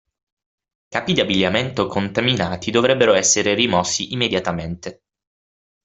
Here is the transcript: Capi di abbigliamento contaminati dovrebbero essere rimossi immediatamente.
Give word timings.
Capi 0.87 1.13
di 1.13 1.19
abbigliamento 1.21 1.85
contaminati 1.85 2.71
dovrebbero 2.71 3.13
essere 3.13 3.53
rimossi 3.53 4.13
immediatamente. 4.13 5.03